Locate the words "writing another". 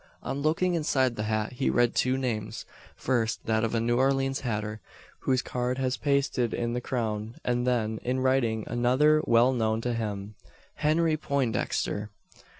8.19-9.21